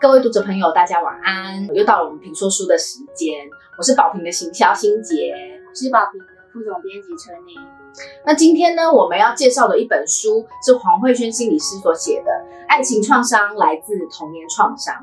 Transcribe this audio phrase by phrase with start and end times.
[0.00, 1.66] 各位读者朋友，大家晚安！
[1.74, 5.34] 又到了我们评说书的时间，我是宝平的行销新杰，
[5.68, 7.54] 我是宝平的副总编辑陈妮。
[8.24, 12.30] 那今天呢，我们要介绍的一本书是黄慧萱心理师所写的
[12.66, 14.94] 《爱情创伤来自童年创伤》。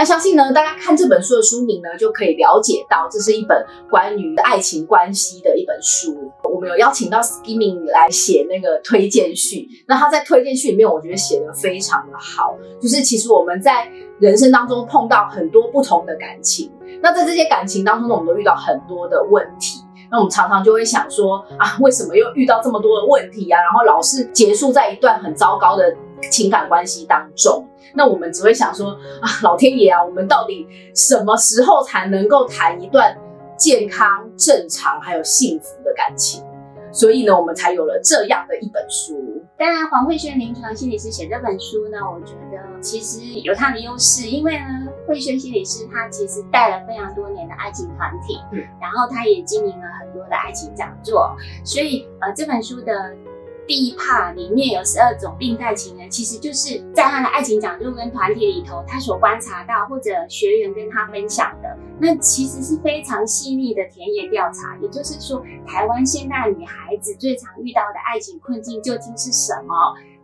[0.00, 6.32] 那相信呢，大家看这本书的书名呢，就可以了解到，这是一本关于爱情关系的一本书。
[6.42, 12.56] 我们有邀请到 Skimming 来写那个推荐序，那他在推荐序里面，我觉得写的非常的好。
[12.80, 19.82] 就是其实我们在人生当中碰到很多不同的感情，那在这些感情当中呢，我们都遇到很多的问题。
[20.10, 23.60] 那我们常常就会想说啊，为什么又遇到这么多的问题啊？
[23.60, 25.94] 然后老是结束在一段很糟糕的
[26.30, 27.66] 情感关系当中。
[27.94, 33.16] 那我们只会想说啊，老天爷啊，我们到底什么时候才能够谈一段
[33.56, 36.44] 健康、正常还有幸福的感情？
[36.92, 39.42] 所以呢，我们才有了这样的一本书。
[39.56, 44.64] 当然，黄慧轩临床心理师写这本书呢，我觉得其实有他的优势，因为呢，
[45.06, 53.14] 慧轩心理师他其实带了非常多年的爱情团体，嗯，然后他也经营了很多的爱情讲座，所以呃，这本书的。
[53.66, 64.76] 第一 part 里面有十二种病态情人，其实就是在他的爱情讲座跟团体里头，他所观察到或者学员跟他分享的，那其实是非常细腻的田野调查。
[64.82, 69.74] 也就是说，台湾现代女孩子最常遇到的爱情困境究竟是什么，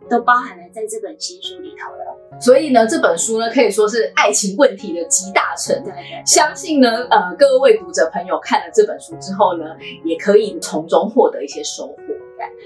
[0.09, 2.39] 都包含了在这本新书里头了。
[2.41, 5.81] 所以呢，这本书呢可以说是爱情问题的集大成。
[5.83, 5.93] 对，
[6.25, 9.63] 相信呢，呃，各位读者朋友看了这本书之后呢，
[10.03, 11.95] 也可以从中获得一些收获。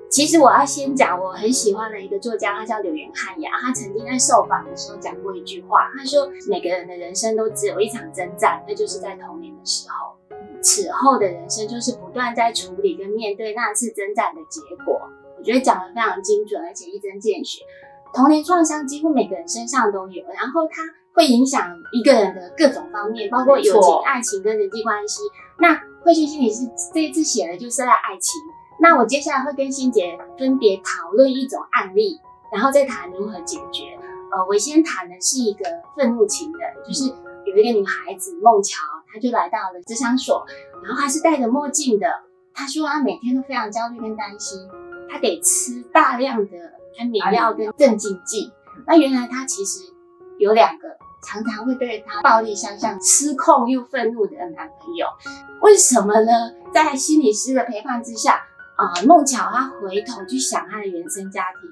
[0.10, 3.52] 其实我要先讲，我很喜欢的一个作家，他叫柳原汉雅。
[3.62, 10.16] 他曾经在受访的时候讲过一句话，他说：“每个人的人生都只有一场征战，那就是在童年的时候。
[10.62, 15.02] 此后的人生就是不断在处理跟面对那次征战的结果。”
[15.38, 17.64] 我觉得讲的非常精准，而且一针见血。
[18.14, 25.22] 童年创伤几乎每个人身上都有，然后它会影响一个人的各种方面，包括友情、爱情跟人际关系。
[25.60, 28.40] 那慧心心理师这一次写的就是在爱情。
[28.82, 32.20] 那我接下来会跟欣姐分别讨论一种案例，
[32.52, 33.96] 然后再谈如何解决。
[34.32, 35.64] 呃，我先谈的是一个
[35.96, 37.08] 愤怒情人，就是
[37.46, 38.80] 有一个女孩子孟乔，
[39.14, 40.44] 她就来到了智商所，
[40.84, 42.08] 然后她是戴着墨镜的。
[42.56, 44.58] 她说她每天都非常焦虑跟担心，
[45.08, 46.58] 她得吃大量的
[46.98, 48.52] 安眠药跟镇静剂。
[48.88, 49.84] 那原来她其实
[50.40, 50.88] 有两个
[51.24, 55.06] 常常会对她暴力相向、失控又愤怒的男朋友。
[55.62, 56.32] 为什么呢？
[56.74, 58.42] 在心理师的陪伴之下。
[58.82, 61.70] 啊，孟巧她回头去想她的原生家庭，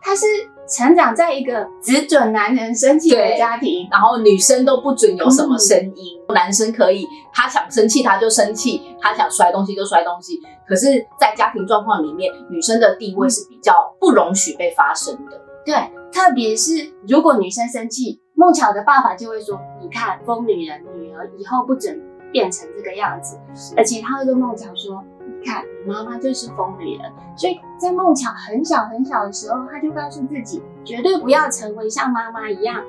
[0.00, 0.24] 她是
[0.68, 10.40] 成长在一个只准男人生气的家庭，然后女生都不准有什么声音，男生可以他想生气他就生气，他想摔东西就摔东西。
[10.66, 15.38] 可是，在家庭状况里面，女生的地位是比较不容许被发生的。
[15.66, 15.74] 对，
[16.10, 22.00] 特别是如果女生生气，孟巧的爸爸就会说：“你看，疯女人，女儿以后不准
[22.32, 23.38] 变成这个样子。”
[23.76, 25.04] 而且他会跟孟巧说。
[25.44, 32.82] 看，你妈妈就是疯女人，所以在梦巧很小很小的时候，她就告诉自己，绝对不要成为像妈妈一样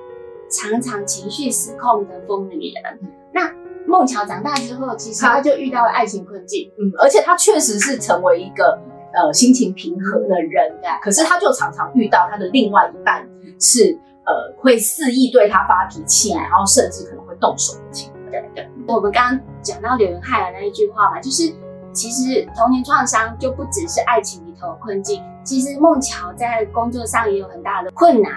[0.49, 2.99] 常常情绪失控的疯女人。
[3.33, 3.51] 那
[3.85, 8.79] 梦巧长大之后，其实她就遇到了爱情困境，嗯，而且她确实是成为一个
[9.13, 13.27] 呃心情平和的人，可是她就常常遇到她的另外一半
[13.59, 18.21] 是呃会肆意对她发脾气，然后甚至可能会动手的情况。
[18.31, 21.53] 对对，我们刚刚讲到柳人害的那一句话嘛，就是。
[21.95, 28.31] 其实童年创伤就不只是爱情里头的困境，其实孟乔在工作上也有很大的困难，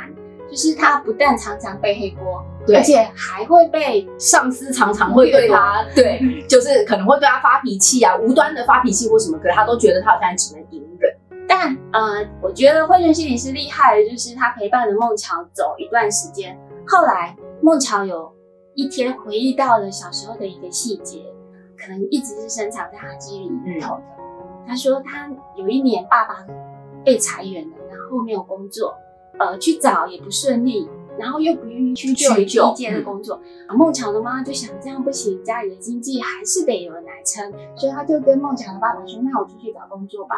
[0.48, 2.42] 就是他不但常常背黑锅，
[2.74, 11.12] 而且还会被上司常常会对他，对， 就是可能会对他发脾气啊，无端的发脾气或什么，可是他都觉得他好像只能隐忍。
[11.48, 18.32] 但呃，我觉得慧娟心理师厉害的就是他陪伴着孟乔走一段时间，后来孟乔有
[18.74, 21.24] 一天回忆到了小时候的一个细节。
[21.80, 24.02] 可能一直是深藏在他记忆里头的。
[24.66, 26.44] 他说他有一年爸爸
[27.04, 28.94] 被裁员了，然后没有工作，
[29.38, 30.86] 呃，去找也不顺利，
[31.18, 32.44] 然后又不愿意去做低
[32.74, 33.40] 阶的工作。
[33.70, 40.36] 孟巧的妈妈就想这样不行，家里的经济还是得有人来撑，所以他就跟梦巧的爸爸说：“那我出去找工作吧。”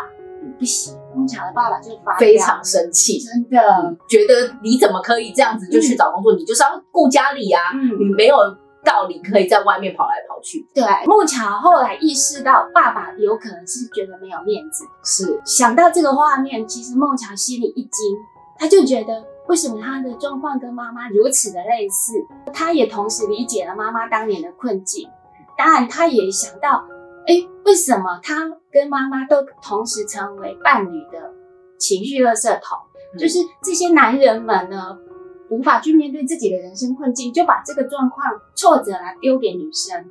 [0.58, 6.34] 不行，梦巧的爸爸就发非常生气，真的觉得你怎么可以这样子就去找工作？
[6.34, 7.60] 你就是要顾家里啊，
[7.98, 8.36] 你没有。
[8.82, 10.66] 道理可以在外面跑来跑去。
[10.74, 18.16] 对，孟乔后来意识到爸爸有可能是觉得没有面子，是想到这个画面，其实孟乔心里一惊，
[18.58, 22.12] 他就觉得为什么他的状况跟妈妈如此的类似？
[22.52, 25.08] 他也同时理解了妈妈当年的困境，
[25.56, 26.84] 当然他也想到，
[27.26, 27.34] 哎，
[27.64, 31.32] 为什么他跟妈妈都同时成为伴侣的
[31.78, 32.78] 情绪垃圾桶？
[33.18, 34.98] 就是这些男人们呢？
[35.50, 40.06] 无法去面对自己的人生困境，就把这个状况挫折来丢给女生。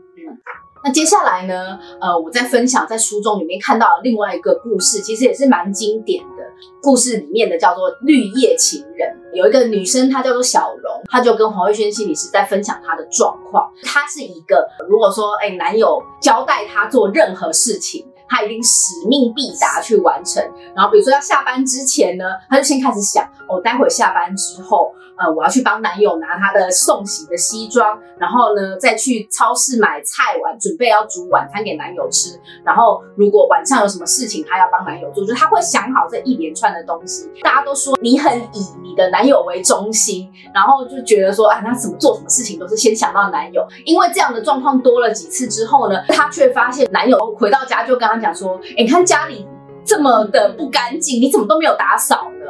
[0.81, 1.77] 那接下来呢？
[1.99, 6.43] 呃，我在分享在书中里面看到另外一个故事，其实也是蛮经典的
[6.81, 9.09] 故事里面的，叫做《绿叶情人》。
[9.35, 13.69] 有一个女生，她叫做小荣，她就跟黄慧轩心理师在分享她的状况。
[13.83, 18.08] 她是一个，如果说哎，男友交代她做任何事情。
[18.29, 20.43] 他一定使命必达去完成，
[20.75, 32.39] 然后比如说要下班之前呢，他就先开始想，哦，待会下班之后，呃，我要去帮男友拿他的送洗的西装，然后呢，再去超市买菜碗，准备要煮晚餐给男友吃。
[32.63, 37.29] 然后如果晚上有什么事情，他要帮男友做，就是他会想好这一连串的东西。
[37.41, 43.67] 大家都说你很以你的男友为中心，然后就觉得说，啊，他怎么做什么事情都是先想到男友。
[43.83, 48.19] 因为这样的状况多了几次之后呢，她却发现男友回到家就跟他。
[48.19, 49.47] 讲说，哎，你看家里
[49.85, 52.45] 这么的不干净，你怎么都没有打扫呢？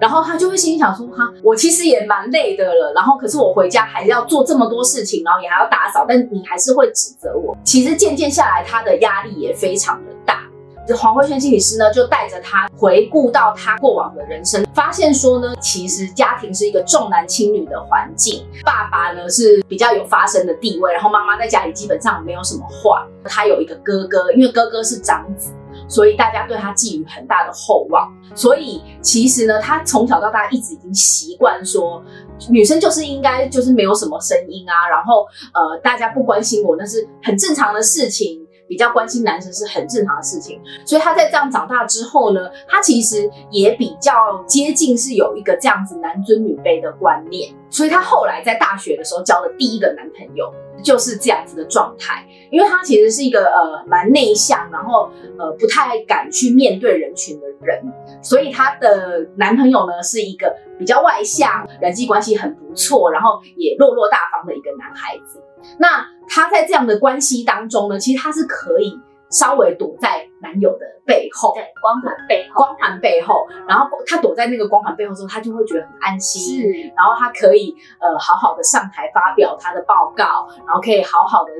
[0.00, 7.56] 然后她就会心想说，哈，我其实也蛮累的了，然后可是我回家还要做这么多事情，然后也还要打扫，但你还是会指责我。
[7.62, 10.41] 其实渐渐下来，他的压力也非常的大。
[10.86, 23.06] 这黄慧轩心理师呢，就带着他回顾到他过往的人生，发现说呢，其实家庭是一个重男轻女的环境，爸爸呢是比较有发声的地位，然后妈妈在家里基本上没有什么话。
[23.24, 25.52] 他有一个哥哥，因为哥哥是长子，
[25.86, 28.12] 所以大家对他寄予很大的厚望。
[28.34, 32.02] 所以其实呢，他从小到大一直已经习惯说，
[32.50, 35.24] 女生就是应该就是没有什么声音啊，然后
[35.54, 38.41] 呃，大家不关心我那是很正常的事情。
[38.72, 50.50] 比较关心男生是很正常的事情，所以他在这样长大之后呢，他其实也比较接近是有一个这样子男尊女卑的观念，所以他后来在大学的时候交的第一个男朋友
[50.82, 57.78] 就是这样子的状态，因为他其实是一个呃蛮内向，然后呃不太敢去面对人群的人，
[58.22, 65.38] 所以他的男朋友呢是一个比较外向，人际关系很不错，然后也落落大方的一个男孩子。
[65.78, 66.04] 那
[66.34, 68.98] 他在这样的关系当中呢，其实她是可以
[69.30, 81.50] 稍微躲在男友的背后，对，光环背后，光环背后，然后她躲在那个光环背后之后，她就会觉得很安心，是，然后她可以呃好好的上台发表她的报告，然后可以好好的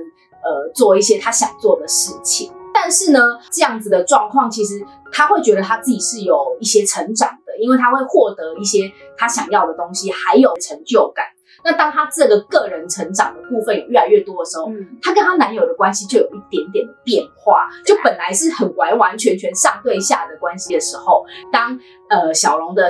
[0.43, 2.51] 呃做一些她想做的事情。
[2.73, 3.21] 但是呢，
[3.51, 4.83] 这样子的状况，其实
[5.13, 11.27] 他会觉得他自己是有一些成长的，因为他会获得一些他想要的东西，还有成就感。
[11.65, 14.71] 那当她这个个人成长的部分有越来越多的时候，
[15.01, 17.69] 她跟她男友的关系就有一点点的变化。
[17.85, 21.79] 就本来是很完完全全上对下的关系的时候，当
[22.09, 22.89] 呃小龙的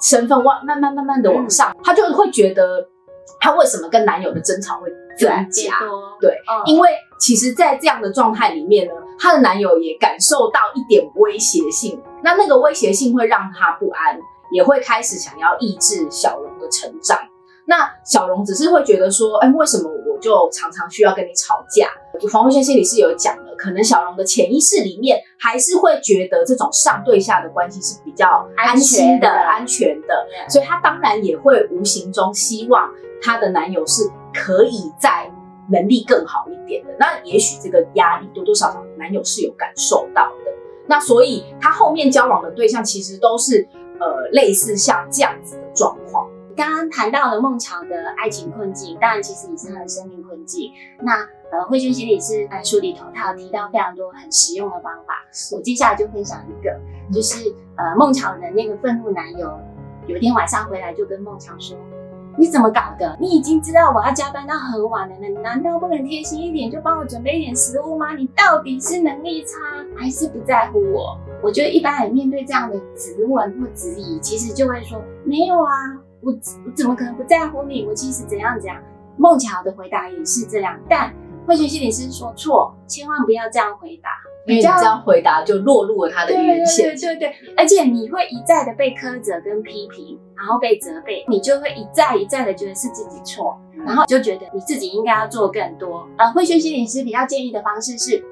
[0.00, 2.88] 身份往慢慢慢慢的往上，她就会觉得
[3.40, 4.88] 她为什么跟男友的争吵会
[5.18, 5.78] 增加？
[6.20, 6.88] 对，因为
[7.18, 14.18] 其实，在这样的状态里面呢，她的男友也感受到一点威胁性，那那个威胁性会让她不安，
[14.50, 17.18] 也会开始想要抑制小龙的成长。
[17.66, 21.88] 那小荣只是会觉得说，哎，为什么我就常常需要跟你吵架？
[22.30, 32.90] 黄慧轩心里是有讲的，可能小荣的潜意识里面还是会觉得这种上对下的关系是比较安心的、安全的，所以她当然也会无形中希望
[33.22, 34.02] 她的男友是
[34.32, 35.30] 可以在
[35.70, 36.94] 能力更好一点的。
[36.98, 40.52] 那也许这个压力多多少少男友是有感受到的。
[40.86, 43.66] 那所以她后面交往的对象其实都是
[43.98, 46.28] 呃类似像这样子的状况。
[46.56, 50.70] 刚刚谈到了孟桥的爱情困境，当然其实也是他的生命困境。
[51.00, 51.12] 那
[51.50, 55.24] 呃，慧君心理师在书里头，他有提到非常多很实用的方法。
[55.56, 56.80] 我接下来就分享一个，
[57.12, 59.50] 就是呃，孟桥的那个愤怒男友，
[60.06, 61.76] 有一天晚上回来就跟孟桥说
[62.38, 63.16] ：“你怎么搞的？
[63.20, 68.14] 你已经知道我要加班到很晚了，你难道不能贴心一点，就帮我准备一点食物吗？
[68.16, 69.58] 你到底是能力差，
[69.96, 75.72] 还是不在乎我？”我觉得一般人面对这样的质问或质疑，其实就会说：“没有啊。”
[76.24, 77.84] 我我怎么可能不在乎你？
[77.86, 78.80] 我其实怎样怎样。
[79.16, 81.14] 孟桥的回答也是这样，但
[81.46, 84.10] 慧学心理师说错，千万不要这样回答，
[84.46, 86.96] 因为你这样回答就落入了他的原线。
[86.96, 96.08] 对对对，而且你会一再的被苛责跟批评，然后被责备，你就会一再一再的觉得是自己错，然后就觉得你自己应该要做更多。
[96.16, 98.24] 呃，慧学心理师比较建议的方式是，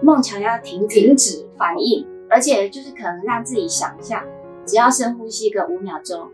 [0.00, 4.24] 孟桥要停停止反应，而且就是可能让自己想一下，
[4.64, 6.30] 只要深呼吸个五秒钟。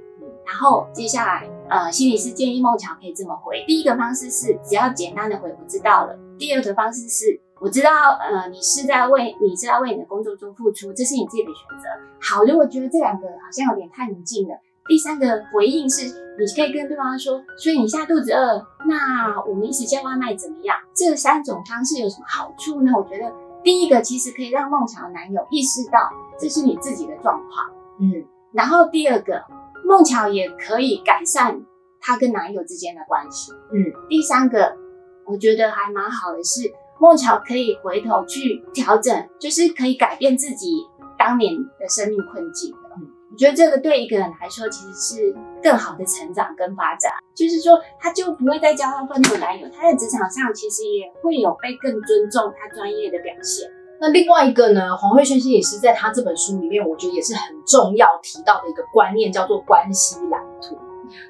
[0.46, 11.88] 然后接下来，呃，心理师建议孟桥可以这么回：第一个方式是只要简单的回我知道了；第二个方式是我知道，呃，你是在为你是在为你的工作中付出，这是你自己的选择。
[12.22, 14.54] 好，如果觉得这两个好像有点太冷静了，
[14.86, 16.06] 第三个回应是
[16.38, 20.76] 你可以跟对方说：所以你现在肚子饿，那我们一起叫外卖怎么样？
[20.94, 22.92] 这三种方式有什么好处呢？
[22.96, 23.32] 我觉得
[23.64, 29.42] 第一个其实可以让孟桥男友意识到这是你自己的状况，嗯，然后第二个。
[29.86, 31.64] 孟巧也可以改善
[32.00, 33.52] 她跟男友之间的关系。
[33.72, 34.76] 嗯，第三个，
[35.24, 40.72] 我觉得还蛮好的是，孟巧可以回头去调整，就是可以改变自己
[41.16, 42.78] 当年的生命困境的。
[42.96, 47.12] 嗯我觉得这个对一个人来说，其实是更好的成长跟发展。
[47.34, 53.68] 就是说，他就不会再交到愤怒男友，他在职场上其实也会有被更尊重他专业的表现。
[54.00, 60.76] 那另外一个呢，黄慧轩心理师在他这本书里面，我觉得也是很重要提到的一个观念，叫做关系蓝图。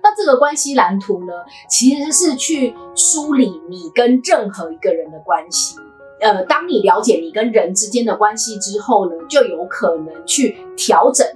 [0.02, 1.32] 那这个关系蓝图呢，
[1.68, 5.76] 其实是去梳理你跟任何一个人的关系。
[6.20, 11.26] 呃，当你了解你跟人之间的关系之后呢，就有可能去调整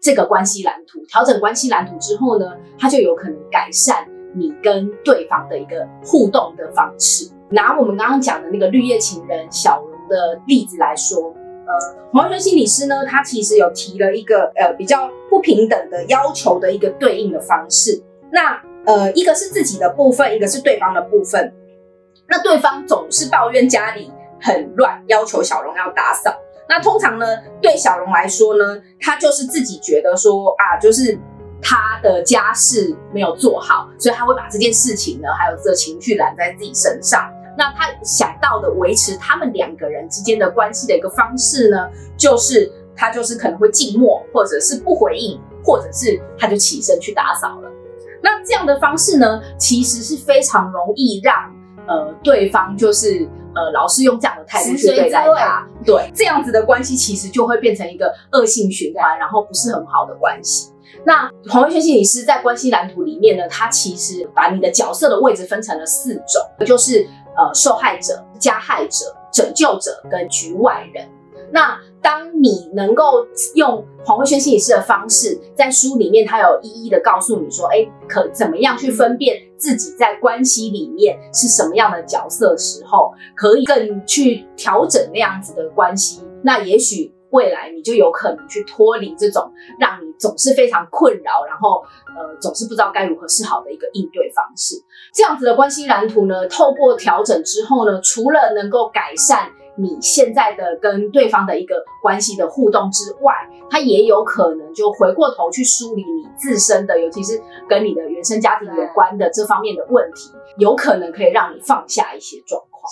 [0.00, 1.00] 这个关系蓝图。
[1.08, 7.30] 调整关系蓝图之后呢，它就有可能改善你跟对方的一个互动的方式。
[7.48, 11.34] 拿我们刚刚讲的那个绿叶情人小的例子来说，
[11.66, 18.02] 呃，黄轩心理师呢，他其实有提了一个呃比较不平等的要求的一个对应的方式。
[18.32, 21.52] 那呃，一个是自己的部分，一个是对方的部分。
[22.26, 24.10] 那对方总是抱怨家里
[24.40, 26.34] 很乱，要求小龙要打扫。
[26.68, 27.26] 那通常呢，
[27.60, 31.18] 对小龙来说呢，他就是自己觉得说啊，就是
[31.62, 37.30] 他的家事没有做好，所以他会把这件事情呢，还有这情绪揽在自己身上。
[37.58, 47.68] 那他想到的维持他们两个人之间的关系的一个方式呢，就是他就是可能会静默，或者是不回应，或者是他就起身去打扫了。
[48.22, 51.34] 那这样的方式呢，其实是非常容易让
[51.88, 60.72] 呃对方就是呃老是用这样的态度去对待他，对这样子的关系其实就会变成一个恶性循环，然后不是很好的关系。
[61.04, 67.06] 那黄慧轩心理师在关系蓝图里面呢，他其实把你的角色的位置分成了四种，就是
[67.38, 71.08] 呃受害者、加害者、拯救者跟局外人。
[71.50, 91.82] 那当你能够用黄慧轩心理师的方式，在书里面他有一一的告诉你说，哎，可怎么样去分辨自己在关系里面是什么样的角色时候，可以更去调整那样子的关系，那也许未来你就有可能去脱离这种让你总是非常困扰，然后
[92.16, 94.76] 呃总是不知道该如何是好的一个应对方式。
[95.12, 99.50] 这样子的关系蓝图呢，透过调整之后呢，除了能够改善。
[99.80, 103.32] 你现在的跟对方的一个关系的互动之外，
[103.70, 112.82] 它也有可能就回过头去梳理你自身的，尤其是跟你的原生家庭有关的这方面的问题，有可能可以让你放下一些状况。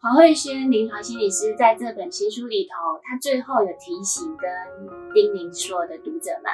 [0.00, 4.48] 黄慧轩临床心理师在这本新书里头，他最后有提醒跟
[5.12, 6.52] 叮咛所有的读者们，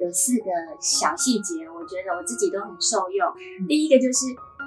[0.00, 0.44] 有四个
[0.78, 3.28] 小细节，我觉得我自己都很受用。
[3.66, 4.26] 第一个就是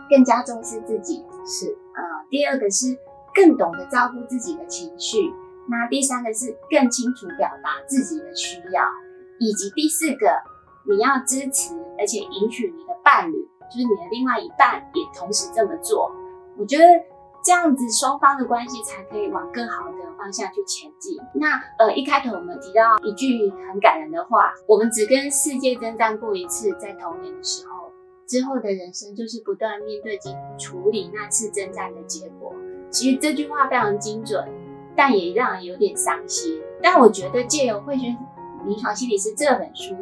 [0.10, 2.98] 更加重视自己，是呃，第二个是。
[3.36, 5.32] 更懂得照顾自己的情绪，
[5.70, 8.84] 那第三个是更清楚表达自己的需要，
[9.38, 10.42] 以及第四个，
[10.90, 13.36] 你要支持而且允许你的伴侣，
[13.70, 16.12] 就是你的另外一半也同时这么做。
[16.58, 16.84] 我觉得
[17.48, 21.16] 这样子双方的关系才可以往更好的方向去前进。
[21.34, 27.90] 那呃，一开头我们提到一句很感人的话：我们只跟世界征战过一次，在童年的时候，
[28.28, 32.54] 之后的人生就是不断面对及处理那次征战的结果。
[32.90, 34.46] 其实这句话非常精准，
[34.94, 36.62] 但也让人有点伤心。
[36.84, 38.14] 但我觉得借由慧轩
[38.66, 39.96] 临床心理师这本书，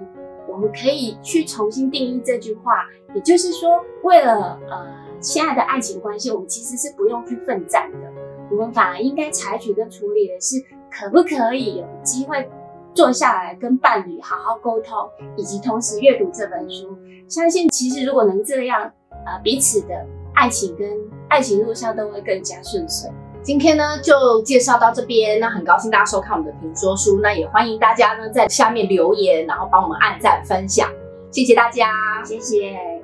[0.49, 2.87] 我们可以去重新定义这句话。
[3.13, 7.97] 也就是说，为了呃现在的爱情关系，我们其实是不用去奋战的，
[8.51, 10.57] 我们反而应该采取跟处理的是，
[10.91, 12.49] 可不可以有机会
[12.93, 14.97] 坐下来跟伴侣好好沟通，
[15.35, 16.97] 以及同时阅读这本书。
[17.27, 18.91] 相信其实如果能这样，
[19.25, 20.05] 呃彼此的。
[20.37, 20.85] 爱情跟
[21.29, 23.09] 爱情路上都会更加顺遂。
[23.41, 30.91] 今天呢就介绍到这边，那很高兴大家收看我们的评说书，那也欢迎大家呢在下面留言，然后帮我们按赞分享，
[31.31, 31.89] 谢谢大家，
[32.25, 32.94] 谢谢。